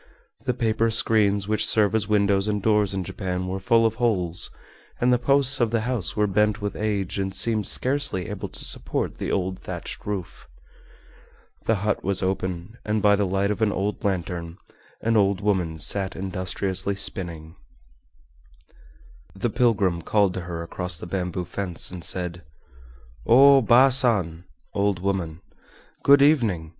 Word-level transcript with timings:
The 0.45 0.55
paper 0.55 0.89
screens 0.89 1.47
which 1.47 1.63
serve 1.63 1.93
as 1.93 2.07
windows 2.07 2.47
and 2.47 2.59
doors 2.59 2.95
in 2.95 3.03
Japan 3.03 3.47
were 3.47 3.59
full 3.59 3.85
of 3.85 3.97
holes, 4.01 4.49
and 4.99 5.13
the 5.13 5.19
posts 5.19 5.59
of 5.59 5.69
the 5.69 5.81
house 5.81 6.15
were 6.15 6.25
bent 6.25 6.59
with 6.59 6.75
age 6.75 7.19
and 7.19 7.35
seemed 7.35 7.67
scarcely 7.67 8.27
able 8.27 8.49
to 8.49 8.65
support 8.65 9.19
the 9.19 9.31
old 9.31 9.59
thatched 9.59 10.03
roof. 10.07 10.47
The 11.67 11.75
hut 11.85 12.03
was 12.03 12.23
open, 12.23 12.79
and 12.83 12.99
by 13.03 13.15
the 13.15 13.27
light 13.27 13.51
of 13.51 13.61
an 13.61 13.71
old 13.71 14.03
lantern 14.03 14.57
an 15.01 15.15
old 15.15 15.39
woman 15.39 15.77
sat 15.77 16.15
industriously 16.15 16.95
spinning. 16.95 17.55
The 19.35 19.51
pilgrim 19.51 20.01
called 20.01 20.33
to 20.33 20.41
her 20.49 20.63
across 20.63 20.97
the 20.97 21.05
bamboo 21.05 21.45
fence 21.45 21.91
and 21.91 22.03
said: 22.03 22.41
"O 23.27 23.61
Baa 23.61 23.89
San 23.89 24.45
(old 24.73 24.97
woman), 24.99 25.41
good 26.01 26.23
evening! 26.23 26.69